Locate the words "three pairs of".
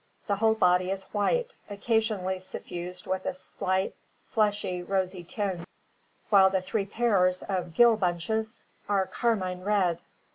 6.59-7.75